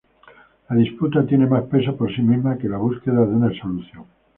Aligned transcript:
La 0.67 0.75
disputa 0.75 1.27
tiene 1.27 1.45
más 1.45 1.65
peso 1.65 1.95
por 1.95 2.11
sí 2.11 2.23
misma 2.23 2.57
que 2.57 2.67
la 2.67 2.77
búsqueda 2.77 3.23
de 3.23 3.35
una 3.35 3.51
solución. 3.61 4.05